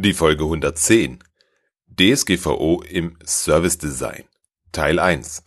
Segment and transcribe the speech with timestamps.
[0.00, 1.18] Die Folge 110
[1.88, 4.22] DSGVO im Service Design
[4.70, 5.42] Teil 1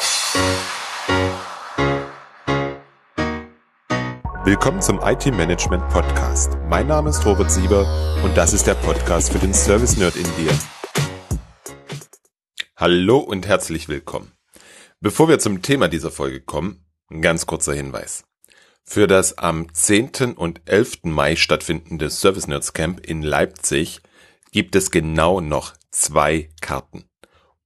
[4.44, 6.58] Willkommen zum IT Management Podcast.
[6.68, 7.88] Mein Name ist Robert Sieber
[8.26, 10.52] und das ist der Podcast für den Service Nerd in dir.
[12.76, 14.34] Hallo und herzlich willkommen.
[15.00, 18.26] Bevor wir zum Thema dieser Folge kommen, ein ganz kurzer Hinweis.
[18.84, 20.34] Für das am 10.
[20.36, 21.04] und 11.
[21.04, 24.02] Mai stattfindende Service Nerds Camp in Leipzig
[24.52, 27.06] gibt es genau noch zwei Karten.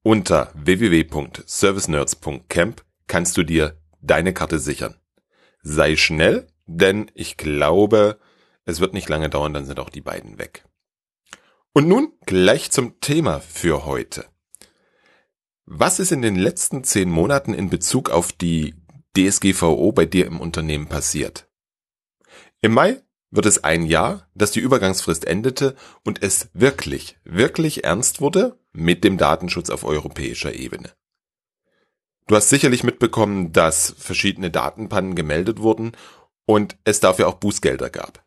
[0.02, 5.00] Unter www.servicenerds.camp kannst du dir deine Karte sichern.
[5.62, 8.20] Sei schnell, denn ich glaube,
[8.66, 10.66] es wird nicht lange dauern, dann sind auch die beiden weg.
[11.74, 14.26] Und nun gleich zum Thema für heute.
[15.66, 18.76] Was ist in den letzten zehn Monaten in Bezug auf die
[19.18, 21.50] DSGVO bei dir im Unternehmen passiert?
[22.62, 28.22] Im Mai wird es ein Jahr, dass die Übergangsfrist endete und es wirklich, wirklich ernst
[28.22, 30.92] wurde mit dem Datenschutz auf europäischer Ebene.
[32.28, 35.92] Du hast sicherlich mitbekommen, dass verschiedene Datenpannen gemeldet wurden
[36.46, 38.24] und es dafür auch Bußgelder gab.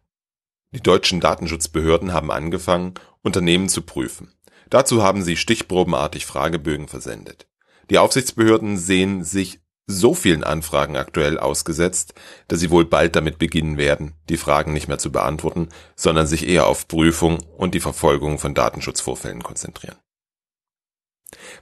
[0.73, 4.35] Die deutschen Datenschutzbehörden haben angefangen, Unternehmen zu prüfen.
[4.71, 7.49] Dazu haben sie stichprobenartig Fragebögen versendet.
[7.91, 12.15] Die Aufsichtsbehörden sehen sich so vielen Anfragen aktuell ausgesetzt,
[12.47, 16.47] dass sie wohl bald damit beginnen werden, die Fragen nicht mehr zu beantworten, sondern sich
[16.47, 19.97] eher auf Prüfung und die Verfolgung von Datenschutzvorfällen konzentrieren.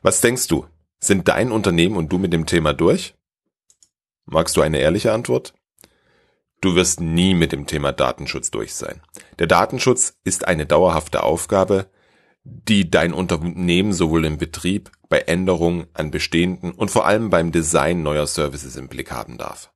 [0.03, 0.67] Was denkst du?
[0.99, 3.15] Sind dein Unternehmen und du mit dem Thema durch?
[4.25, 5.55] Magst du eine ehrliche Antwort?
[6.61, 9.03] Du wirst nie mit dem Thema Datenschutz durch sein.
[9.39, 11.89] Der Datenschutz ist eine dauerhafte Aufgabe,
[12.69, 18.03] die dein Unternehmen sowohl im Betrieb, bei Änderungen an bestehenden und vor allem beim Design
[18.03, 19.73] neuer Services im Blick haben darf.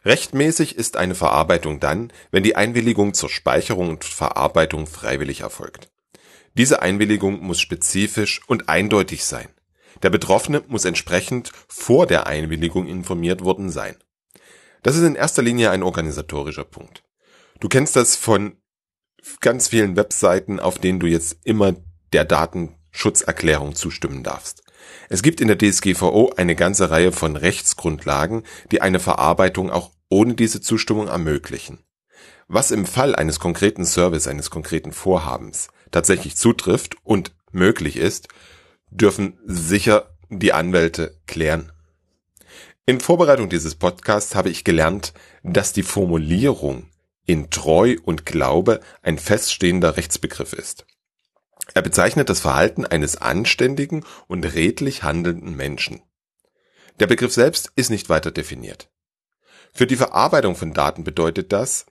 [0.09, 5.91] Rechtmäßig ist eine Verarbeitung dann, wenn die Einwilligung zur Speicherung und Verarbeitung freiwillig erfolgt.
[6.55, 9.49] Diese Einwilligung muss spezifisch und eindeutig sein.
[10.03, 13.97] Der Betroffene muss entsprechend vor der Einwilligung informiert worden sein.
[14.83, 17.03] Das ist in erster Linie ein organisatorischer Punkt.
[17.61, 18.57] Du kennst das von
[19.43, 21.75] ganz vielen Webseiten, auf denen du jetzt immer
[22.15, 24.63] der Datenschutzerklärung zustimmen darfst.
[25.11, 30.35] Es gibt in der DSGVO eine ganze Reihe von Rechtsgrundlagen, die eine Verarbeitung auch ohne
[30.35, 31.85] diese Zustimmung ermöglichen.
[32.47, 38.29] Was im Fall eines konkreten Service, eines konkreten Vorhabens tatsächlich zutrifft und möglich ist,
[38.91, 41.73] dürfen sicher die Anwälte klären.
[42.87, 46.89] In Vorbereitung dieses Podcasts habe ich gelernt, dass die Formulierung
[47.27, 50.87] in Treu und Glaube ein feststehender Rechtsbegriff ist.
[51.75, 56.01] Er bezeichnet das Verhalten eines anständigen und redlich handelnden Menschen.
[56.99, 58.89] Der Begriff selbst ist nicht weiter definiert.
[59.73, 61.87] Für die Verarbeitung von Daten bedeutet das,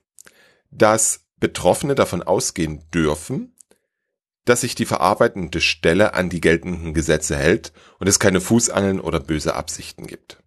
[0.70, 3.54] dass Betroffene davon ausgehen dürfen,
[4.44, 9.20] dass sich die verarbeitende Stelle an die geltenden Gesetze hält und es keine Fußangeln oder
[9.20, 10.38] böse Absichten gibt.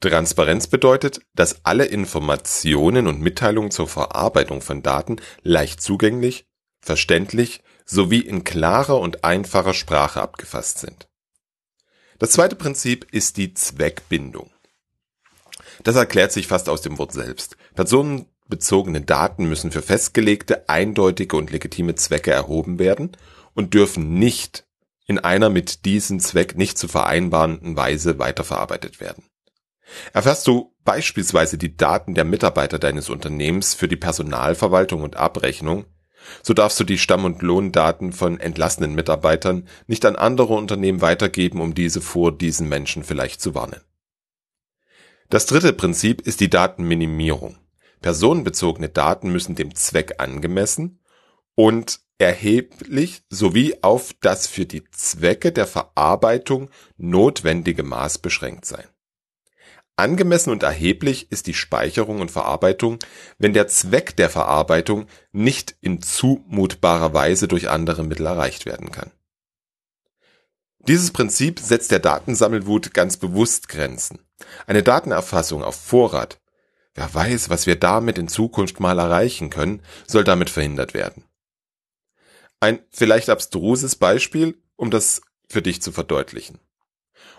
[0.00, 6.46] Transparenz bedeutet, dass alle Informationen und Mitteilungen zur Verarbeitung von Daten leicht zugänglich,
[6.80, 11.08] verständlich sowie in klarer und einfacher Sprache abgefasst sind.
[12.18, 14.50] Das zweite Prinzip ist die Zweckbindung.
[15.82, 17.56] Das erklärt sich fast aus dem Wort selbst.
[17.74, 23.16] Personen bezogene Daten müssen für festgelegte, eindeutige und legitime Zwecke erhoben werden
[23.54, 24.66] und dürfen nicht
[25.06, 29.24] in einer mit diesem Zweck nicht zu vereinbarenden Weise weiterverarbeitet werden.
[30.12, 35.86] Erfährst du beispielsweise die Daten der Mitarbeiter deines Unternehmens für die Personalverwaltung und Abrechnung,
[36.42, 41.60] So darfst du die Stamm- und Lohndaten von entlassenen Mitarbeitern nicht an andere Unternehmen weitergeben,
[41.60, 43.80] um diese vor diesen Menschen vielleicht zu warnen.
[45.30, 47.56] Das dritte Prinzip ist die Datenminimierung.
[48.02, 50.98] Personenbezogene Daten müssen dem Zweck angemessen
[51.54, 58.84] und erheblich sowie auf das für die Zwecke der Verarbeitung notwendige Maß beschränkt sein.
[59.94, 62.98] Angemessen und erheblich ist die Speicherung und Verarbeitung,
[63.38, 69.12] wenn der Zweck der Verarbeitung nicht in zumutbarer Weise durch andere Mittel erreicht werden kann.
[70.88, 74.18] Dieses Prinzip setzt der Datensammelwut ganz bewusst Grenzen.
[74.66, 76.40] Eine Datenerfassung auf Vorrat,
[76.94, 81.24] wer weiß, was wir damit in Zukunft mal erreichen können, soll damit verhindert werden.
[82.60, 86.58] Ein vielleicht abstruses Beispiel, um das für dich zu verdeutlichen.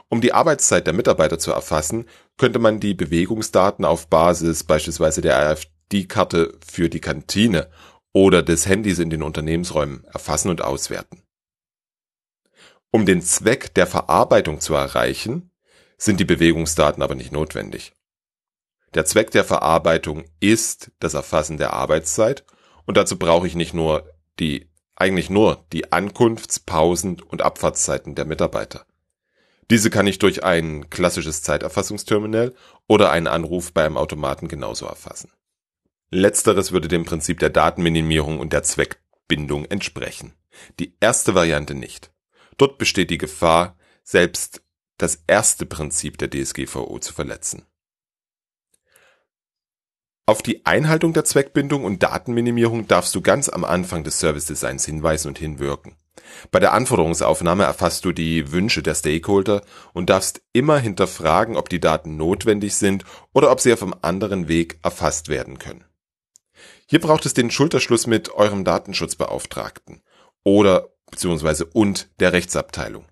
[0.09, 2.05] Um die Arbeitszeit der Mitarbeiter zu erfassen,
[2.37, 7.69] könnte man die Bewegungsdaten auf Basis beispielsweise der AfD-Karte für die Kantine
[8.13, 11.23] oder des Handys in den Unternehmensräumen erfassen und auswerten.
[12.91, 15.51] Um den Zweck der Verarbeitung zu erreichen,
[15.97, 17.93] sind die Bewegungsdaten aber nicht notwendig.
[18.93, 22.43] Der Zweck der Verarbeitung ist das Erfassen der Arbeitszeit
[22.85, 24.09] und dazu brauche ich nicht nur
[24.39, 28.85] die, eigentlich nur die Ankunfts-, Pausen- und Abfahrtszeiten der Mitarbeiter.
[29.69, 32.53] Diese kann ich durch ein klassisches Zeiterfassungsterminal
[32.87, 35.31] oder einen Anruf beim Automaten genauso erfassen.
[36.09, 40.33] Letzteres würde dem Prinzip der Datenminimierung und der Zweckbindung entsprechen.
[40.81, 42.10] Die erste Variante nicht.
[42.61, 44.61] Dort besteht die Gefahr, selbst
[44.99, 47.65] das erste Prinzip der DSGVO zu verletzen.
[50.27, 54.85] Auf die Einhaltung der Zweckbindung und Datenminimierung darfst du ganz am Anfang des Service Designs
[54.85, 55.95] hinweisen und hinwirken.
[56.51, 61.79] Bei der Anforderungsaufnahme erfasst du die Wünsche der Stakeholder und darfst immer hinterfragen, ob die
[61.79, 65.83] Daten notwendig sind oder ob sie auf einem anderen Weg erfasst werden können.
[66.85, 70.03] Hier braucht es den Schulterschluss mit eurem Datenschutzbeauftragten
[70.43, 73.05] oder beziehungsweise und der Rechtsabteilung.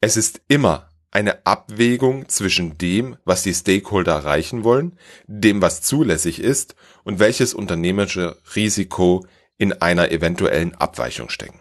[0.00, 6.40] Es ist immer eine Abwägung zwischen dem, was die Stakeholder erreichen wollen, dem, was zulässig
[6.40, 9.26] ist und welches unternehmerische Risiko
[9.58, 11.60] in einer eventuellen Abweichung stecken.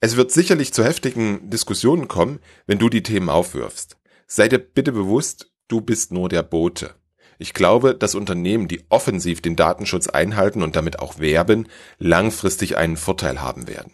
[0.00, 3.96] Es wird sicherlich zu heftigen Diskussionen kommen, wenn du die Themen aufwirfst.
[4.26, 6.94] Sei dir bitte bewusst, du bist nur der Bote.
[7.38, 11.68] Ich glaube, dass Unternehmen, die offensiv den Datenschutz einhalten und damit auch werben,
[11.98, 13.92] langfristig einen Vorteil haben werden.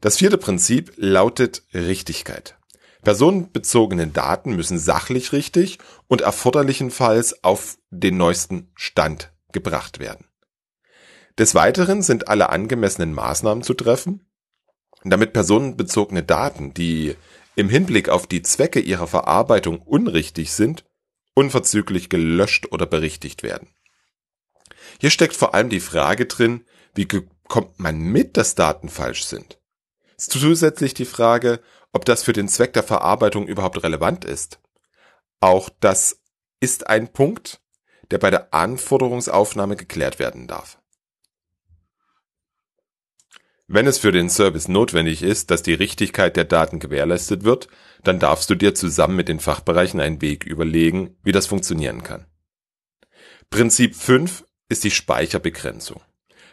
[0.00, 2.58] Das vierte Prinzip lautet Richtigkeit.
[3.02, 5.78] Personenbezogene Daten müssen sachlich richtig
[6.08, 10.26] und erforderlichenfalls auf den neuesten Stand gebracht werden.
[11.38, 14.26] Des Weiteren sind alle angemessenen Maßnahmen zu treffen,
[15.04, 17.16] damit personenbezogene Daten, die
[17.54, 20.84] im Hinblick auf die Zwecke ihrer Verarbeitung unrichtig sind,
[21.34, 23.68] unverzüglich gelöscht oder berichtigt werden.
[25.00, 26.64] Hier steckt vor allem die Frage drin,
[26.94, 27.08] wie
[27.48, 29.58] kommt man mit, dass Daten falsch sind?
[30.16, 31.60] Zusätzlich die Frage,
[31.92, 34.60] ob das für den Zweck der Verarbeitung überhaupt relevant ist.
[35.40, 36.20] Auch das
[36.60, 37.60] ist ein Punkt,
[38.10, 40.78] der bei der Anforderungsaufnahme geklärt werden darf.
[43.68, 47.68] Wenn es für den Service notwendig ist, dass die Richtigkeit der Daten gewährleistet wird,
[48.02, 52.26] dann darfst du dir zusammen mit den Fachbereichen einen Weg überlegen, wie das funktionieren kann.
[53.50, 56.00] Prinzip 5 ist die Speicherbegrenzung.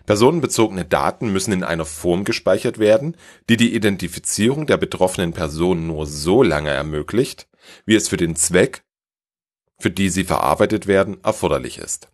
[0.05, 3.15] Personenbezogene Daten müssen in einer Form gespeichert werden,
[3.47, 7.47] die die Identifizierung der betroffenen Person nur so lange ermöglicht,
[7.85, 8.83] wie es für den Zweck,
[9.79, 12.09] für die sie verarbeitet werden, erforderlich ist.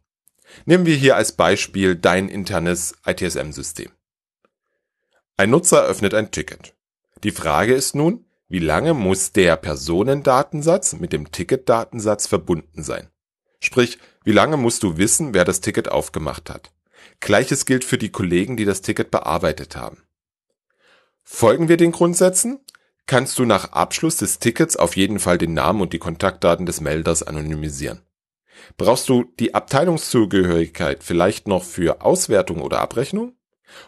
[0.66, 3.92] Nehmen wir hier als Beispiel dein internes ITSM-System.
[5.38, 6.76] Ein Nutzer öffnet ein Ticket.
[7.26, 13.10] Die Frage ist nun, wie lange muss der Personendatensatz mit dem Ticketdatensatz verbunden sein?
[13.60, 16.72] Sprich, wie lange musst du wissen, wer das Ticket aufgemacht hat?
[17.20, 20.04] Gleiches gilt für die Kollegen, die das Ticket bearbeitet haben.
[21.24, 22.60] Folgen wir den Grundsätzen?
[23.06, 26.80] Kannst du nach Abschluss des Tickets auf jeden Fall den Namen und die Kontaktdaten des
[26.80, 28.04] Melders anonymisieren.
[28.78, 33.35] Brauchst du die Abteilungszugehörigkeit vielleicht noch für Auswertung oder Abrechnung?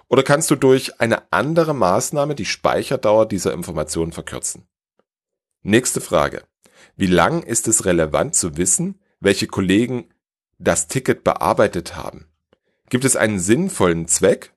[0.07, 4.67] Oder kannst du durch eine andere Maßnahme die Speicherdauer dieser Informationen verkürzen?
[5.61, 6.43] Nächste Frage.
[6.95, 10.09] Wie lang ist es relevant zu wissen, welche Kollegen
[10.57, 12.27] das Ticket bearbeitet haben?
[12.89, 14.53] Gibt es einen sinnvollen Zweck,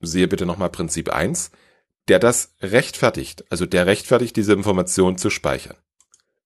[0.00, 1.50] siehe bitte nochmal Prinzip 1,
[2.08, 5.76] der das rechtfertigt, also der rechtfertigt, diese Information zu speichern?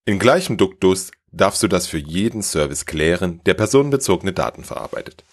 [0.04, 5.25] In gleichem Duktus darfst du das für jeden Service klären, der personenbezogene Daten verarbeitet.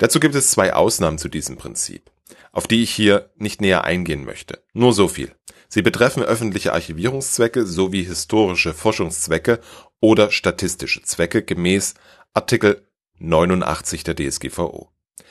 [0.00, 2.10] Dazu gibt es zwei Ausnahmen zu diesem Prinzip,
[2.52, 4.64] auf die ich hier nicht näher eingehen möchte.
[4.72, 5.34] Nur so viel.
[5.68, 9.60] Sie betreffen öffentliche Archivierungszwecke sowie historische Forschungszwecke
[10.00, 11.92] oder statistische Zwecke gemäß
[12.32, 12.88] Artikel
[13.18, 14.88] 89 der DSGVO.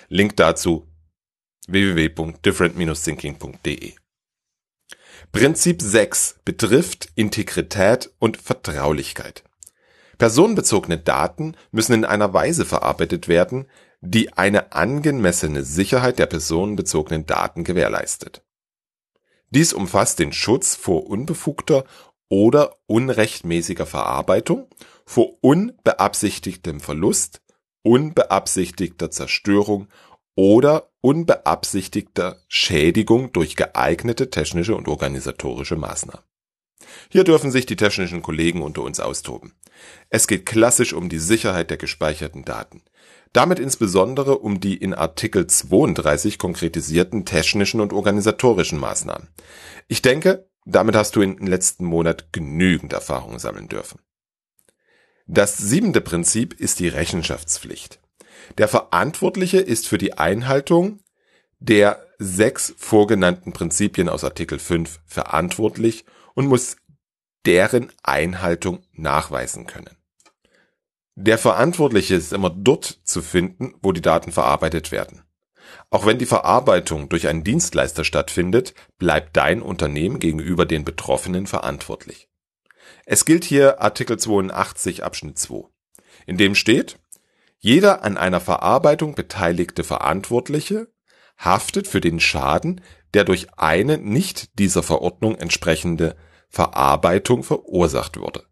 [0.08, 0.86] Link dazu
[1.68, 3.94] www.different-thinking.de.
[5.32, 9.44] Prinzip 6 betrifft Integrität und Vertraulichkeit.
[10.20, 13.66] Personenbezogene Daten müssen in einer Weise verarbeitet werden,
[14.02, 18.44] die eine angemessene Sicherheit der personenbezogenen Daten gewährleistet.
[19.50, 21.84] Dies umfasst den Schutz vor unbefugter
[22.30, 24.68] oder unrechtmäßiger Verarbeitung,
[25.06, 27.42] vor unbeabsichtigtem Verlust,
[27.82, 29.88] unbeabsichtigter Zerstörung
[30.36, 36.24] oder unbeabsichtigter Schädigung durch geeignete technische und organisatorische Maßnahmen.
[37.10, 39.54] Hier dürfen sich die technischen Kollegen unter uns austoben.
[40.10, 42.82] Es geht klassisch um die Sicherheit der gespeicherten Daten.
[43.34, 49.30] Damit insbesondere um die in Artikel 32 konkretisierten technischen und organisatorischen Maßnahmen.
[49.88, 54.00] Ich denke, damit hast du im letzten Monat genügend Erfahrung sammeln dürfen.
[55.28, 58.00] Das siebente Prinzip ist die Rechenschaftspflicht.
[58.58, 61.02] Der Verantwortliche ist für die Einhaltung
[61.60, 66.78] der sechs vorgenannten Prinzipien aus Artikel 5 verantwortlich und muss
[67.46, 69.98] deren Einhaltung nachweisen können.
[71.16, 75.24] Der Verantwortliche ist immer dort zu finden, wo die Daten verarbeitet werden.
[75.90, 82.30] Auch wenn die Verarbeitung durch einen Dienstleister stattfindet, bleibt dein Unternehmen gegenüber den Betroffenen verantwortlich.
[83.06, 85.68] Es gilt hier Artikel 82 Abschnitt 2,
[86.26, 87.00] in dem steht,
[87.60, 90.88] jeder an einer Verarbeitung beteiligte Verantwortliche
[91.38, 92.82] haftet für den Schaden,
[93.14, 96.16] der durch eine nicht dieser Verordnung entsprechende
[96.50, 98.44] Verarbeitung verursacht wurde.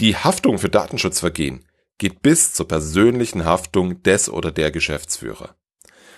[0.00, 1.64] Die Haftung für Datenschutzvergehen
[1.98, 5.56] geht bis zur persönlichen Haftung des oder der Geschäftsführer.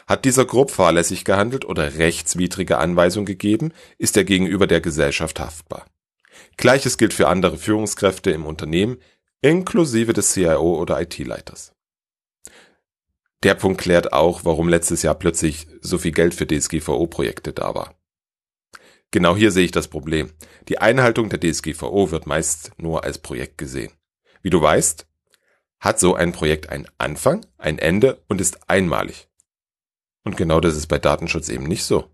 [0.07, 5.87] Hat dieser grob fahrlässig gehandelt oder rechtswidrige Anweisung gegeben, ist er gegenüber der Gesellschaft haftbar.
[6.57, 8.99] Gleiches gilt für andere Führungskräfte im Unternehmen,
[9.43, 11.73] inklusive des CIO oder IT-Leiters.
[13.45, 17.95] Der Punkt klärt auch, warum letztes Jahr plötzlich so viel Geld für DSGVO-Projekte da war.
[19.11, 20.33] Genau hier sehe ich das Problem.
[20.69, 23.93] Die Einhaltung der DSGVO wird meist nur als Projekt gesehen.
[24.43, 25.07] Wie du weißt,
[25.81, 29.29] hat so ein Projekt einen Anfang, ein Ende und ist einmalig.
[30.25, 32.11] Und genau das ist bei Datenschutz eben nicht so.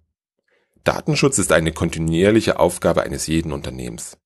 [0.85, 4.19] Datenschutz ist eine kontinuierliche Aufgabe eines jeden Unternehmens.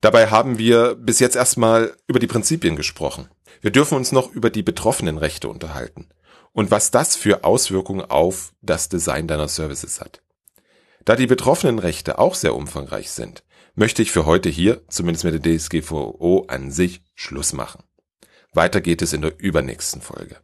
[0.00, 3.28] Dabei haben wir bis jetzt erstmal über die Prinzipien gesprochen.
[3.60, 6.08] Wir dürfen uns noch über die betroffenen Rechte unterhalten
[6.52, 10.22] und was das für Auswirkungen auf das Design deiner Services hat.
[11.04, 13.42] Da die betroffenen Rechte auch sehr umfangreich sind,
[13.74, 17.82] möchte ich für heute hier, zumindest mit der DSGVO an sich, Schluss machen.
[18.52, 20.38] Weiter geht es in der übernächsten Folge.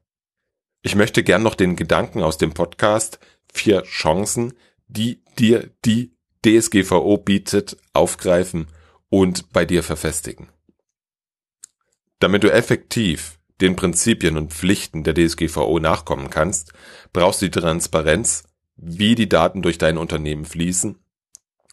[0.83, 3.19] Ich möchte gern noch den Gedanken aus dem Podcast
[3.53, 4.55] Vier Chancen,
[4.87, 8.69] die dir die DSGVO bietet, aufgreifen
[9.09, 10.49] und bei dir verfestigen.
[12.19, 16.73] Damit du effektiv den Prinzipien und Pflichten der DSGVO nachkommen kannst,
[17.12, 18.45] brauchst du die Transparenz
[18.78, 20.99] wie die Daten durch dein Unternehmen fließen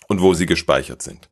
[0.07, 1.29] und wo sie gespeichert sind.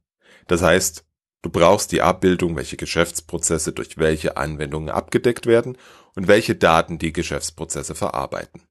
[0.47, 1.03] Das heißt,
[1.41, 5.77] du brauchst die Abbildung, welche Geschäftsprozesse durch welche Anwendungen abgedeckt werden
[6.15, 8.61] und welche Daten die Geschäftsprozesse verarbeiten.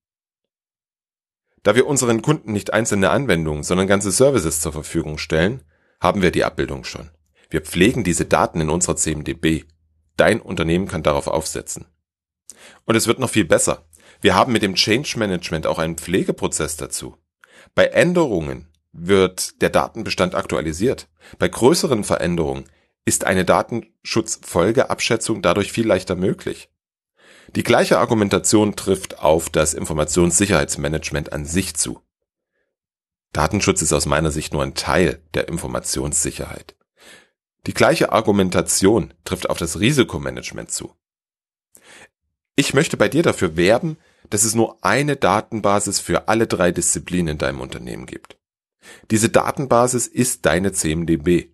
[1.64, 5.62] Da wir unseren Kunden nicht einzelne Anwendungen, sondern ganze Services zur Verfügung stellen,
[6.00, 7.10] haben wir die Abbildung schon.
[7.50, 9.64] Wir pflegen diese Daten in unserer CMDB.
[10.16, 11.86] Dein Unternehmen kann darauf aufsetzen.
[12.84, 13.86] Und es wird noch viel besser.
[14.22, 17.18] Wir haben mit dem Change Management auch einen Pflegeprozess dazu.
[17.74, 21.08] Bei Änderungen wird der Datenbestand aktualisiert.
[21.38, 22.64] Bei größeren Veränderungen
[23.04, 26.70] ist eine Datenschutzfolgeabschätzung dadurch viel leichter möglich.
[27.56, 32.00] Die gleiche Argumentation trifft auf das Informationssicherheitsmanagement an sich zu.
[33.32, 36.76] Datenschutz ist aus meiner Sicht nur ein Teil der Informationssicherheit.
[37.66, 40.94] Die gleiche Argumentation trifft auf das Risikomanagement zu.
[42.54, 43.96] Ich möchte bei dir dafür werben,
[44.30, 48.38] dass es nur eine Datenbasis für alle drei Disziplinen in deinem Unternehmen gibt.
[49.10, 51.52] Diese Datenbasis ist deine CMDB.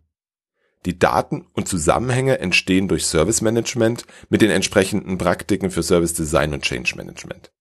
[0.87, 6.55] Die Daten und Zusammenhänge entstehen durch Service Management mit den entsprechenden Praktiken für Service Design
[6.55, 7.53] und Change Management.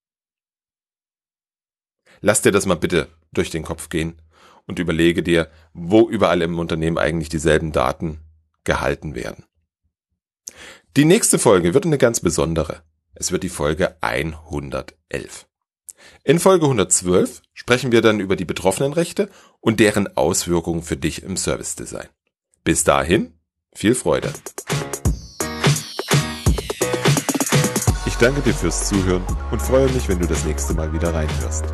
[2.21, 4.21] Lass dir das mal bitte durch den Kopf gehen
[4.65, 8.19] und überlege dir, wo überall im Unternehmen eigentlich dieselben Daten
[8.63, 9.45] gehalten werden.
[10.95, 12.83] Die nächste Folge wird eine ganz besondere.
[13.19, 15.47] Es wird die Folge 111.
[16.23, 21.23] In Folge 112 sprechen wir dann über die betroffenen Rechte und deren Auswirkungen für dich
[21.23, 22.07] im Service Design.
[22.63, 23.33] Bis dahin,
[23.73, 24.31] viel Freude.
[28.05, 31.65] Ich danke dir fürs Zuhören und freue mich, wenn du das nächste Mal wieder reinhörst.